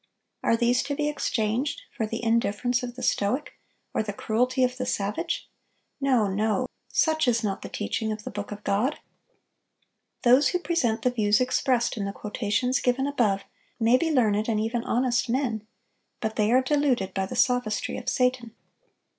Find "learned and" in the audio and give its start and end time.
14.11-14.59